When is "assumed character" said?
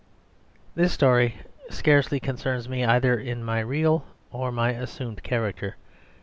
4.71-5.75